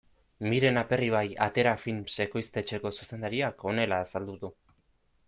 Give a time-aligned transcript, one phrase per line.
[0.51, 4.51] Miren Aperribai Atera Films ekoiztetxeko zuzendariak honela azaldu du.